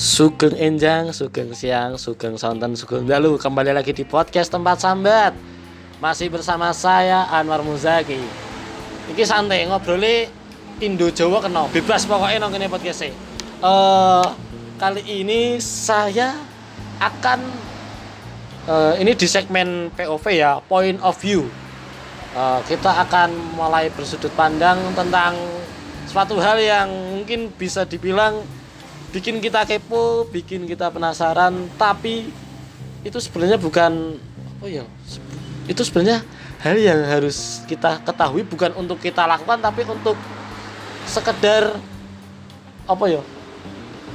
[0.00, 3.38] Sugeng Enjang, Sugeng Siang, Sugeng Sonten, Sugeng Dalu.
[3.38, 5.32] Kembali lagi di podcast Tempat Sambat.
[6.00, 8.18] Masih bersama saya Anwar Muzaki.
[9.12, 10.28] Iki santai ngobrolnya
[10.82, 11.68] Indo Jawa kena.
[11.68, 13.12] Bebas pokoknya nong ini podcastnya
[13.60, 14.26] Eh,
[14.80, 16.32] Kali ini saya
[16.98, 17.40] akan
[18.66, 21.46] eh, Ini di segmen POV ya Point of View.
[22.34, 25.59] Eh, Kita akan mulai bersudut pandang tentang
[26.10, 28.42] Suatu hal yang mungkin bisa dibilang
[29.14, 32.34] bikin kita kepo, bikin kita penasaran, tapi
[33.06, 34.18] itu sebenarnya bukan
[34.58, 34.82] oh ya,
[35.70, 36.26] itu sebenarnya
[36.66, 40.18] hal yang harus kita ketahui bukan untuk kita lakukan tapi untuk
[41.06, 41.78] sekedar
[42.84, 43.22] apa ya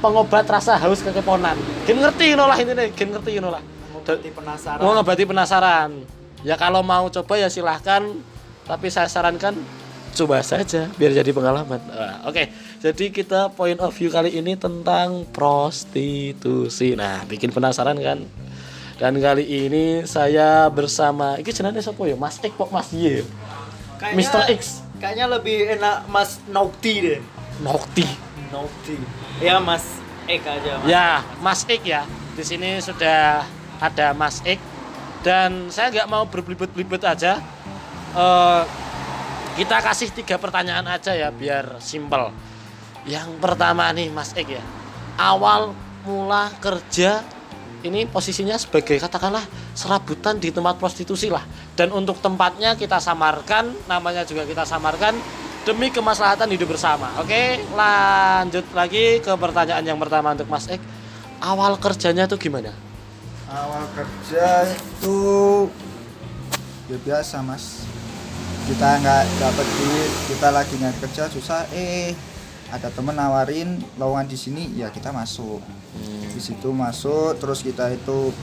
[0.04, 1.56] pengobat rasa haus kekeponan.
[1.88, 3.64] Gen ngerti nolah ini nih, gen ngerti nolah.
[3.88, 4.80] Mengobati penasaran.
[4.84, 5.90] Mau ngobati penasaran.
[6.44, 8.04] Ya kalau mau coba ya silahkan,
[8.68, 9.56] tapi saya sarankan
[10.16, 11.76] coba saja biar jadi pengalaman.
[11.84, 12.48] Nah, Oke,
[12.80, 16.96] jadi kita point of view kali ini tentang prostitusi.
[16.96, 18.24] Nah, bikin penasaran kan?
[18.96, 22.16] Dan kali ini saya bersama, ini jenenge siapa ya?
[22.16, 23.20] Mas X kok Mas Y?
[24.00, 24.42] Kayaknya- Mr.
[24.56, 24.60] X,
[24.96, 27.20] Kayaknya lebih enak Mas Nokti deh.
[27.60, 28.08] Nokti.
[28.48, 28.96] Nokti.
[29.38, 30.80] Ya Mas Ek aja.
[30.80, 30.88] Mas.
[30.88, 32.02] Ya, Mas X ya.
[32.32, 33.44] Di sini sudah
[33.76, 34.56] ada Mas X
[35.20, 37.36] dan saya nggak mau berblibet-blibet aja.
[38.16, 38.62] Eh,
[39.56, 42.30] kita kasih tiga pertanyaan aja ya biar simpel.
[43.08, 44.64] Yang pertama nih Mas X ya.
[45.16, 45.72] Awal
[46.04, 47.24] mula kerja
[47.80, 51.42] ini posisinya sebagai katakanlah serabutan di tempat prostitusi lah.
[51.72, 55.16] Dan untuk tempatnya kita samarkan, namanya juga kita samarkan
[55.64, 57.10] demi kemaslahatan hidup bersama.
[57.18, 60.82] Oke, lanjut lagi ke pertanyaan yang pertama untuk Mas Ek.
[61.40, 62.86] Awal kerjanya tuh gimana?
[63.46, 65.18] awal kerja itu
[66.90, 67.85] ya biasa mas
[68.66, 71.62] kita nggak dapat duit kita lagi nyari kerja susah.
[71.70, 72.10] Eh
[72.66, 75.62] ada temen nawarin lowongan di sini ya kita masuk.
[76.34, 78.34] Di situ masuk terus kita itu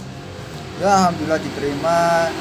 [0.79, 2.31] ya alhamdulillah diterima.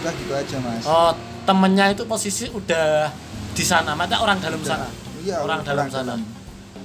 [0.00, 0.84] Udah gitu aja mas.
[0.86, 1.12] Oh,
[1.42, 3.10] temennya itu posisi udah
[3.54, 4.86] di sana, mata orang dalam sana.
[5.24, 6.14] iya orang dalam sana.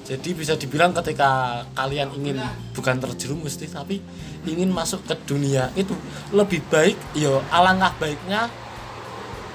[0.09, 2.41] Jadi bisa dibilang ketika kalian ingin
[2.73, 4.01] bukan terjerumus sih, tapi
[4.47, 5.93] ingin masuk ke dunia itu
[6.33, 8.49] lebih baik, yo alangkah baiknya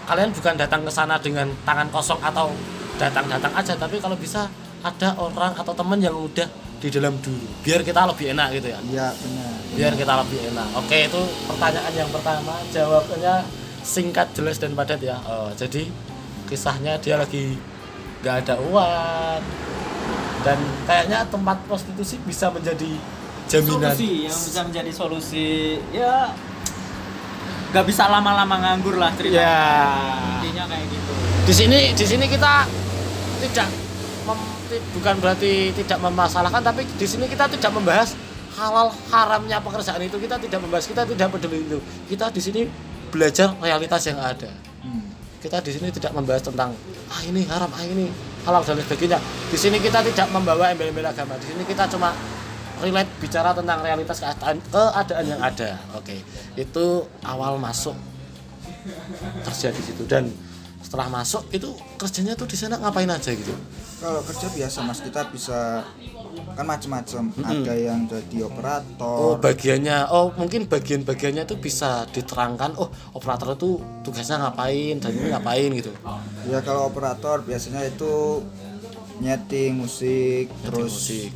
[0.05, 2.53] kalian bukan datang ke sana dengan tangan kosong atau
[3.01, 4.47] datang-datang aja, tapi kalau bisa
[4.85, 6.47] ada orang atau teman yang udah
[6.79, 8.79] di dalam dulu, biar kita lebih enak gitu ya.
[8.85, 10.69] iya benar Biar kita lebih enak.
[10.77, 13.35] Oke, itu pertanyaan yang pertama, jawabannya
[13.81, 15.17] singkat, jelas dan padat ya.
[15.25, 15.89] Oh, jadi
[16.47, 17.57] kisahnya dia lagi
[18.21, 19.41] nggak ada uang
[20.45, 22.93] dan kayaknya tempat prostitusi bisa menjadi
[23.49, 25.49] jaminan Solusi yang bisa menjadi solusi
[25.93, 26.33] ya
[27.75, 29.35] nggak bisa lama-lama nganggur lah cerita.
[29.35, 29.59] ya
[30.39, 31.13] Intinya kayak gitu.
[31.43, 32.71] di sini di sini kita
[33.43, 33.67] tidak
[34.25, 34.53] mem-
[34.95, 38.15] bukan berarti tidak memasalahkan tapi di sini kita tidak membahas
[38.55, 42.61] halal haramnya pekerjaan itu kita tidak membahas kita tidak peduli itu kita di sini
[43.11, 45.01] belajar realitas yang ada Hmm.
[45.41, 46.71] kita di sini tidak membahas tentang
[47.09, 48.07] ah ini haram ah ini
[48.45, 49.19] halal dan sebagainya
[49.49, 52.13] di sini kita tidak membawa embel-embel agama di sini kita cuma
[52.83, 55.79] relate bicara tentang realitas keadaan keadaan yang ada.
[55.95, 56.19] Oke
[56.55, 57.95] itu awal masuk
[59.47, 60.03] kerja di situ.
[60.07, 60.31] Dan
[60.85, 63.55] setelah masuk itu kerjanya tuh di sana ngapain aja gitu?
[63.99, 65.81] Kalau kerja biasa mas kita bisa
[66.55, 69.17] kan macam-macam ada yang jadi operator.
[69.17, 75.33] Oh bagiannya oh mungkin bagian-bagiannya tuh bisa diterangkan oh operator itu tugasnya ngapain dan ini
[75.33, 75.91] ngapain gitu.
[76.47, 78.45] Ya kalau operator biasanya itu
[79.25, 81.31] nyeting musik, terus musik.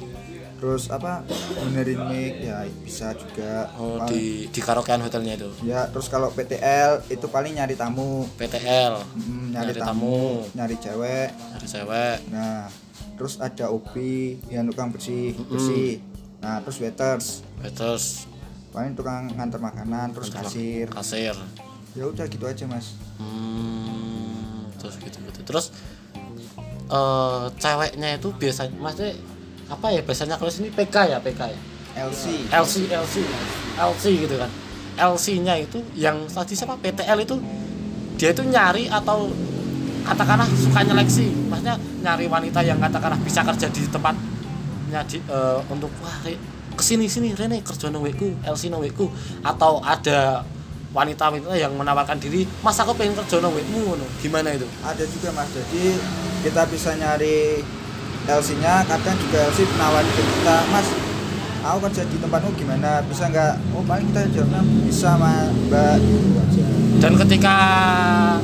[0.59, 1.23] Terus apa
[1.57, 3.71] benerin mic ya bisa juga.
[3.79, 8.99] oh di di karaokean hotelnya itu Ya terus kalau PTL itu paling nyari tamu, PTL
[9.15, 9.87] Mm, Nyari nyari, tamu.
[9.87, 10.19] tamu,
[10.53, 11.29] nyari cewek.
[11.31, 12.67] ada cewek Nah
[13.15, 13.95] terus ada OP
[14.49, 16.03] yang tukang bersih bersih.
[16.39, 17.27] Nah terus waiters
[17.73, 18.27] terus
[18.69, 20.87] paling tukang nganter makanan, terus kasir.
[20.89, 21.35] kasir
[21.95, 22.99] Ya udah gitu aja mas.
[23.19, 25.71] hmm, terus gitu gitu terus
[26.89, 29.15] eh ceweknya itu biasanya maksudnya
[29.69, 31.61] apa ya biasanya kalau sini PK ya PK ya?
[32.09, 32.49] LC.
[32.49, 33.15] LC LC
[33.77, 34.51] LC gitu kan.
[34.99, 36.75] LC nya itu yang tadi siapa?
[36.79, 37.37] PTL itu
[38.19, 39.31] dia itu nyari atau
[40.03, 41.31] katakanlah suka nyeleksi.
[41.47, 46.19] Maksudnya nyari wanita yang katakanlah bisa kerja di tempatnya di, eh, untuk wah
[46.79, 49.07] ke sini sini Rene kerja wekku LC nang wekku.
[49.47, 50.43] Atau ada
[50.89, 54.07] wanita-wanita yang menawarkan diri mas aku pengen kerja nang wekmu ngono.
[54.19, 54.67] Gimana itu?
[54.83, 55.51] Ada juga mas.
[55.55, 55.95] Jadi
[56.43, 57.63] kita bisa nyari
[58.29, 60.87] LC nya kadang juga LC nawarin ke kita mas
[61.65, 63.01] aku kerja di tempatmu gimana?
[63.09, 63.53] Bisa nggak?
[63.73, 65.97] Oh paling kita jawabnya bisa mas mbak.
[65.97, 66.65] Gitu aja.
[66.99, 67.57] Dan ketika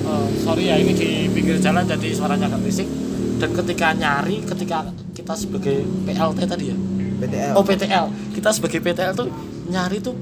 [0.08, 2.88] oh, sorry ya ini di pinggir jalan jadi suaranya agak berisik.
[3.36, 6.78] Dan ketika nyari ketika kita sebagai PLT tadi ya?
[7.14, 9.28] PTL oh PTL kita sebagai PTL tuh
[9.70, 10.14] nyari tuh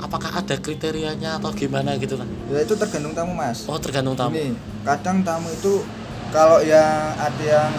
[0.00, 3.68] apakah ada kriterianya atau gimana gitu kan ya itu tergantung tamu mas.
[3.68, 4.34] Oh tergantung tamu.
[4.34, 5.84] Ini kadang tamu itu
[6.32, 7.70] kalau yang ada yang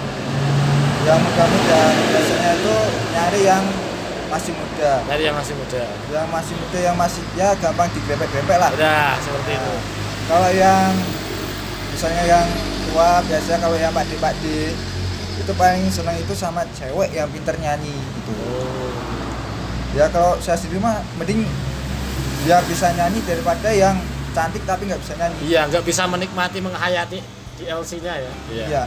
[1.02, 1.82] yang muda-muda
[2.14, 2.76] biasanya itu
[3.14, 3.64] nyari yang
[4.32, 4.92] masih muda.
[5.10, 5.84] Nyari yang masih muda.
[6.08, 8.70] Yang masih muda yang masih ya gampang digrepek-grepek lah.
[8.72, 9.74] Udah seperti itu.
[10.30, 10.94] Kalau yang
[11.92, 12.46] misalnya yang
[12.88, 14.34] tua biasanya kalau yang pak pak
[15.42, 18.32] itu paling senang itu sama cewek yang pinter nyanyi gitu.
[18.46, 18.94] Oh.
[19.98, 21.44] Ya kalau saya sendiri mah mending
[22.46, 23.98] dia bisa nyanyi daripada yang
[24.32, 25.38] cantik tapi nggak bisa nyanyi.
[25.50, 27.20] Iya nggak bisa menikmati menghayati
[27.60, 28.32] di LC-nya ya.
[28.54, 28.84] Iya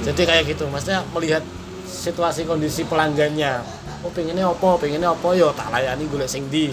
[0.00, 1.44] jadi kayak gitu maksudnya melihat
[1.90, 3.60] situasi kondisi pelanggannya.
[4.00, 6.72] Oh pengennya opo pengennya opo yo tak layani gue sing di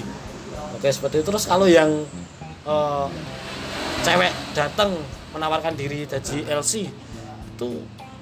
[0.78, 1.28] oke seperti itu.
[1.28, 1.90] Terus kalau yang
[2.64, 3.08] eh,
[4.06, 4.96] cewek datang
[5.36, 6.88] menawarkan diri jadi LC
[7.58, 7.70] itu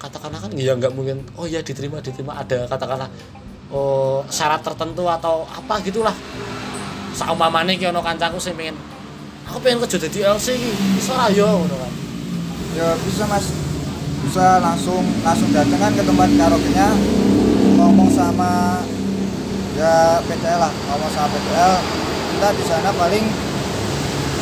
[0.01, 2.41] katakanlah kan ya nggak mungkin oh ya diterima diterima.
[2.41, 3.11] Ada katakanlah
[3.69, 6.15] oh syarat tertentu atau apa gitulah.
[7.15, 8.75] Saumpamane ki ono kancaku sing pengen
[9.45, 11.45] aku pengen kerja jadi LC iki iso ra yo?
[11.45, 11.91] Ngono kan.
[12.75, 13.53] Ya bisa mas
[14.25, 16.89] bisa langsung langsung datang kan ke tempat karaoke-nya.
[17.77, 18.81] Ngomong sama
[19.77, 21.73] ya PTL lah ngomong sama PTL
[22.35, 23.25] kita di sana paling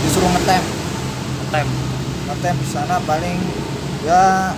[0.08, 0.64] disuruh ngetem.
[1.52, 1.68] Tem
[2.32, 3.38] ngetem di sana paling
[4.08, 4.56] ya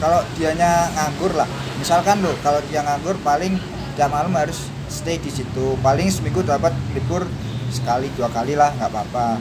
[0.00, 1.48] kalau dianya nganggur lah.
[1.76, 3.60] Misalkan loh kalau dia nganggur paling
[3.94, 5.76] tiap malam harus stay di situ.
[5.84, 7.28] Paling seminggu dapat libur
[7.68, 9.36] sekali dua kali lah nggak apa-apa.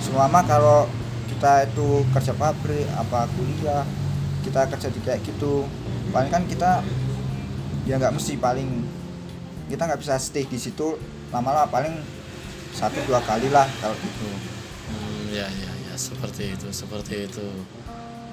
[0.00, 0.88] Semua mah kalau
[1.28, 3.84] kita itu kerja pabrik apa kuliah
[4.44, 5.64] kita kerja di kayak gitu
[6.12, 6.84] paling kan kita
[7.88, 8.84] ya nggak mesti paling
[9.72, 11.00] kita nggak bisa stay di situ
[11.32, 11.96] lama-lama paling
[12.76, 14.28] satu dua kali lah kalau gitu.
[14.90, 17.46] Hmm, ya ya ya seperti itu seperti itu.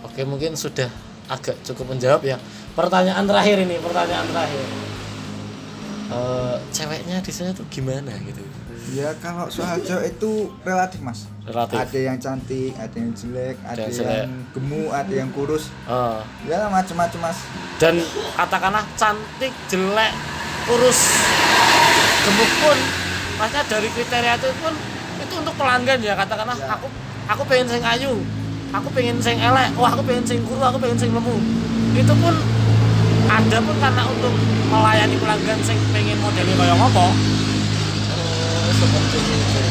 [0.03, 0.89] Oke mungkin sudah
[1.31, 2.37] agak cukup menjawab ya.
[2.75, 4.65] Pertanyaan terakhir ini pertanyaan terakhir.
[6.11, 8.43] Eh, ceweknya di sana tuh gimana gitu
[8.89, 11.29] ya kalau soal cewek itu relatif mas.
[11.45, 11.77] Relatif.
[11.77, 14.25] Ada yang cantik ada yang jelek ada yang yang, jelek.
[14.57, 15.69] gemuk ada yang kurus.
[15.85, 16.19] Eh,
[16.49, 17.37] ya macam-macam mas.
[17.77, 18.01] Dan
[18.33, 20.13] katakanlah cantik jelek
[20.65, 20.99] kurus
[22.25, 22.77] gemuk pun
[23.41, 24.73] maksudnya dari kriteria itu pun
[25.21, 26.57] itu untuk pelanggan ya katakanlah.
[26.57, 26.67] Ya.
[26.73, 26.87] aku
[27.29, 28.13] aku pengen sing ayu
[28.73, 31.35] aku pengen sing elek wah aku pengen sing kuru aku pengen sing lemu.
[31.93, 32.33] Itu pun
[33.29, 34.33] ada pun karena untuk
[34.73, 37.07] melayani pelanggan sing pengen modelnya kayak ngopo
[38.81, 39.61] Seperti itu.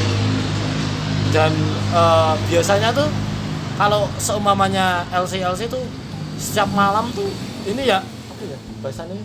[1.34, 1.52] Dan
[1.94, 3.10] eh, biasanya tuh
[3.74, 5.82] kalau seumpamanya LC LC tuh
[6.38, 7.26] setiap malam tuh
[7.66, 9.18] ini ya apa ya bahasanya?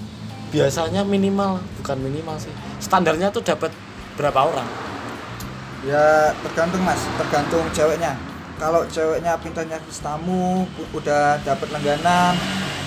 [0.49, 3.69] Biasanya minimal bukan minimal sih standarnya tuh dapat
[4.17, 4.67] berapa orang?
[5.85, 7.01] Ya tergantung mas.
[7.21, 8.17] Tergantung ceweknya.
[8.55, 10.63] Kalau ceweknya pintarnya tamu
[10.95, 12.33] udah dapat langganan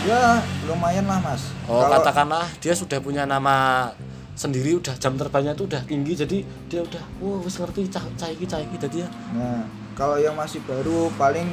[0.06, 1.50] ya lumayan lah mas.
[1.66, 3.90] Oh kalau katakanlah dia sudah punya nama
[4.38, 6.38] sendiri udah jam terbangnya tuh udah tinggi jadi
[6.70, 9.08] dia udah wah wis ngerti cah cah iki cah iki jadi ya.
[9.34, 9.66] Nah
[9.98, 11.50] kalau yang masih baru paling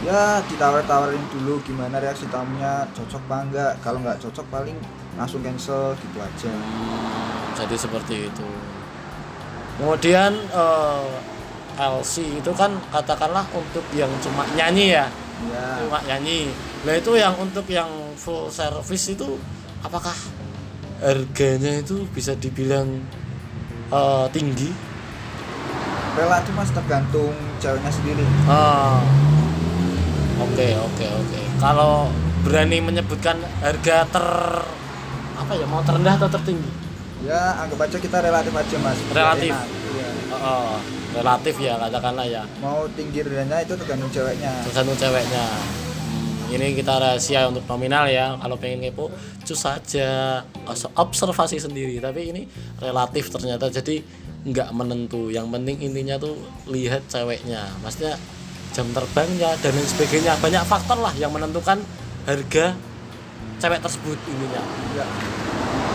[0.00, 3.72] ya ditawar-tawarin dulu gimana reaksi tamunya cocok apa enggak.
[3.84, 4.78] Kalau nggak cocok paling
[5.20, 6.52] langsung cancel gitu aja.
[7.60, 8.48] Jadi seperti itu.
[9.76, 11.10] Kemudian eh,
[11.76, 15.06] LC itu kan katakanlah untuk yang cuma nyanyi ya?
[15.52, 16.56] Ya cuma nyanyi.
[16.88, 19.36] Lah itu yang untuk yang full service itu
[19.84, 20.16] apakah
[20.98, 23.00] harganya itu bisa dibilang
[23.88, 24.70] eh, tinggi
[26.14, 28.98] relatif mas tergantung ceweknya sendiri Ah.
[30.38, 34.26] oke oke oke kalau berani menyebutkan harga ter
[35.36, 36.70] apa ya mau terendah atau tertinggi
[37.20, 39.50] ya anggap aja kita relatif aja mas Relatif.
[39.50, 39.66] enak.
[39.88, 40.08] Iya.
[40.38, 40.76] Oh,
[41.12, 45.44] relatif ya katakanlah ya mau tinggi rendahnya itu tergantung ceweknya tergantung ceweknya
[46.48, 48.36] ini kita rahasia untuk nominal ya.
[48.40, 49.12] Kalau pengen kepo
[49.44, 50.42] cus saja
[50.96, 52.00] observasi sendiri.
[52.00, 52.42] Tapi ini
[52.80, 53.68] relatif ternyata.
[53.68, 54.00] Jadi
[54.48, 55.28] nggak menentu.
[55.28, 56.36] Yang penting intinya tuh
[56.68, 57.68] lihat ceweknya.
[57.84, 58.16] Maksudnya
[58.72, 60.32] jam terbangnya dan lain sebagainya.
[60.40, 61.80] Banyak faktor lah yang menentukan
[62.24, 62.76] harga
[63.58, 64.62] cewek tersebut intinya.
[64.96, 65.06] Ya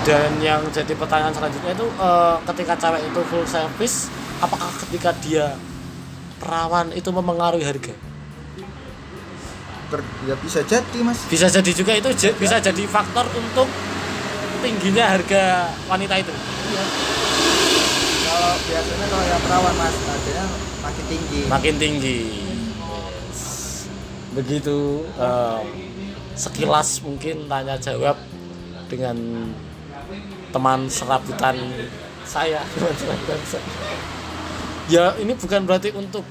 [0.04, 4.12] dan yang jadi pertanyaan selanjutnya itu eh, ketika cewek itu full service
[4.44, 5.56] apakah ketika dia
[6.44, 7.96] perawan itu mempengaruhi harga
[9.94, 13.70] ter- ya bisa jadi mas bisa jadi juga itu j- bisa jadi faktor untuk
[14.60, 16.34] tingginya harga wanita itu
[18.24, 20.46] kalau biasanya kalau yang perawan mas harganya
[20.82, 22.20] makin tinggi makin tinggi
[23.30, 23.86] Yes.
[24.34, 24.78] begitu
[25.14, 25.62] eh,
[26.34, 28.18] sekilas mungkin tanya jawab
[28.86, 29.18] dengan
[30.50, 31.54] teman serabutan
[32.24, 33.66] saya teman serabutan saya.
[34.86, 36.26] ya ini bukan berarti untuk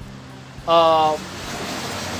[0.63, 1.15] ma-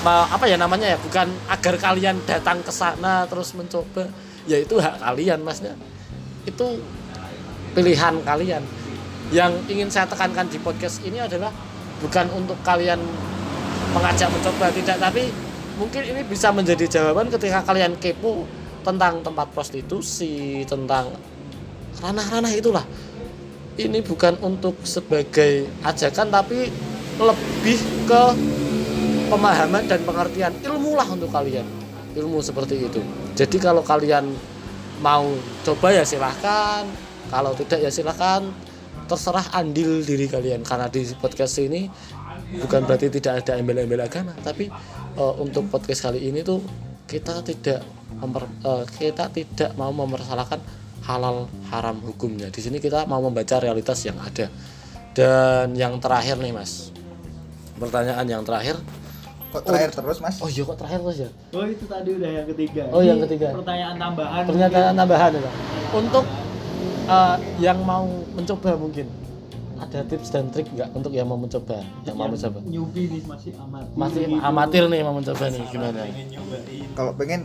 [0.03, 4.11] apa ya namanya ya bukan agar kalian datang ke sana terus mencoba.
[4.43, 5.79] Ya itu hak kalian masnya.
[6.43, 6.83] Itu
[7.71, 8.63] pilihan kalian.
[9.31, 11.49] Yang ingin saya tekankan di podcast ini adalah
[12.03, 12.99] bukan untuk kalian
[13.95, 15.31] mengajak mencoba tidak tapi
[15.79, 18.43] mungkin ini bisa menjadi jawaban ketika kalian kepo
[18.83, 21.15] tentang tempat prostitusi tentang
[22.03, 22.83] ranah-ranah itulah.
[23.73, 26.69] Ini bukan untuk sebagai ajakan tapi
[27.17, 28.23] lebih ke
[29.33, 31.65] pemahaman dan pengertian ilmu lah untuk kalian.
[32.13, 33.01] Ilmu seperti itu.
[33.33, 34.29] Jadi kalau kalian
[35.01, 35.25] mau
[35.65, 36.85] coba ya silahkan.
[37.33, 38.45] Kalau tidak ya silahkan.
[39.09, 40.61] Terserah andil diri kalian.
[40.61, 41.89] Karena di podcast ini
[42.61, 44.37] bukan berarti tidak ada embel-embel agama.
[44.45, 44.69] Tapi
[45.17, 46.61] eh, untuk podcast kali ini tuh
[47.09, 47.81] kita tidak
[48.21, 50.61] memper, eh, kita tidak mau mempersalahkan
[51.09, 52.53] halal haram hukumnya.
[52.53, 54.45] Di sini kita mau membaca realitas yang ada.
[55.17, 56.93] Dan yang terakhir nih mas.
[57.81, 58.77] Pertanyaan yang terakhir
[59.53, 62.47] kok terakhir terus mas oh iya kok terakhir mas ya Oh itu tadi udah yang
[62.49, 62.83] ketiga.
[62.89, 63.47] Oh, Ini yang ketiga.
[63.53, 64.43] Pertanyaan tambahan.
[64.43, 65.53] pernyataan tambahan ya Pak.
[65.93, 66.25] untuk
[67.05, 69.05] eh, yang mau mencoba mungkin
[69.75, 73.51] ada tips dan trik nggak untuk yang mau mencoba yang mau mencoba Newbie nih masih
[73.53, 73.93] amatir.
[73.93, 74.39] masih gitu.
[74.41, 76.01] amatir nih mau mencoba nih gimana
[76.93, 77.41] kalau pengen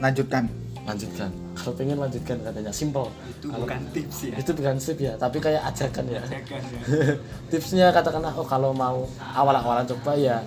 [0.00, 0.48] lanjutkan
[0.82, 4.34] lanjutkan kalau pengen lanjutkan katanya simple Itu bukan tips ya.
[4.34, 6.80] itu bukan sip ya tapi kayak ajakan ya Ajakan ya.
[7.52, 10.40] tipsnya katakanlah oh kalau mau awal-awalan coba ya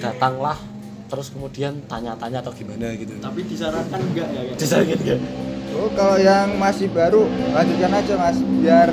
[0.00, 0.58] datanglah
[1.10, 4.42] terus kemudian tanya-tanya atau gimana gitu Tapi disarankan enggak ya?
[4.46, 4.56] Kak?
[4.62, 5.20] disakit gak?
[5.74, 8.90] oh kalau yang masih baru lanjutkan aja mas biar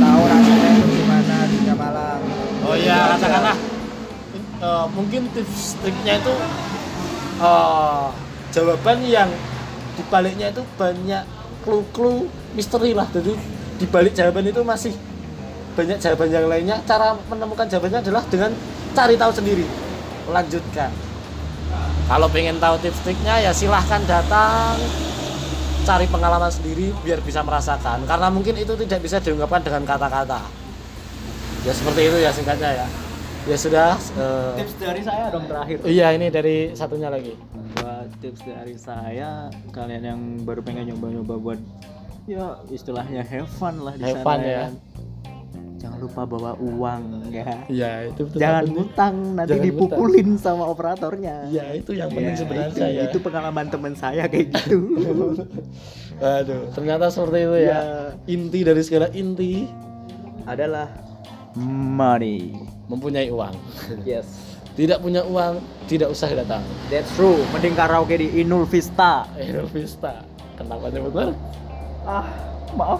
[0.00, 2.20] tahu rasanya gimana dunia malam
[2.62, 3.58] Oh iya, katakanlah
[4.62, 6.34] eh, mungkin tips triknya itu
[7.42, 8.06] eh,
[8.54, 9.30] jawaban yang
[9.98, 11.26] dibaliknya itu banyak
[11.66, 13.10] clue-clue misteri lah.
[13.10, 13.34] Jadi
[13.82, 14.94] dibalik jawaban itu masih
[15.74, 16.76] banyak jawaban yang lainnya.
[16.86, 18.54] Cara menemukan jawabannya adalah dengan
[18.92, 19.64] cari tahu sendiri.
[20.28, 20.90] Lanjutkan.
[22.02, 24.76] Kalau pengen tahu tips triknya ya silahkan datang
[25.82, 30.38] cari pengalaman sendiri biar bisa merasakan karena mungkin itu tidak bisa diungkapkan dengan kata-kata
[31.66, 32.86] ya seperti itu ya singkatnya ya
[33.50, 35.82] ya sudah eh, Tips dari saya dong terakhir.
[35.82, 37.34] iya ini dari satunya lagi
[37.74, 41.58] Buat tips dari saya, kalian yang baru pengen nyoba-nyoba buat
[42.30, 44.46] ya istilahnya have fun lah di Have sana fun ya.
[44.46, 44.60] ya.
[44.62, 44.72] kan.
[46.02, 47.46] Lupa bawa uang ya.
[47.70, 51.46] iya itu betul Jangan ngutang nanti Jangan dipukulin sama operatornya.
[51.46, 54.78] iya itu yang penting Ya, sebenarnya itu, ya itu pengalaman teman saya kayak gitu.
[56.20, 57.80] aduh ternyata seperti itu ya Ya.
[58.26, 59.70] inti dari segala inti
[60.42, 60.90] Adalah
[61.56, 62.50] money.
[62.84, 63.54] mempunyai uang
[64.02, 64.26] Yes.
[64.72, 67.38] tidak punya uang tidak usah datang That's true.
[67.50, 69.22] Mending karaoke di Inul Vista.
[69.34, 71.38] Inul Vista kenapa nyebut merek?
[72.02, 72.26] Ah,
[72.74, 72.98] maaf.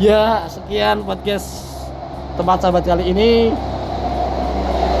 [0.00, 1.68] Ya, sekian podcast
[2.40, 3.52] tempat sahabat kali ini.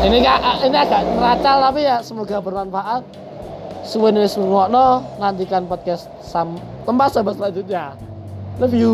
[0.00, 3.04] Ini gak, ini agak neracal tapi ya semoga bermanfaat.
[3.80, 7.96] Suwen wis ngrungokno nantikan podcast sam tempat sahabat selanjutnya.
[8.60, 8.92] Love you.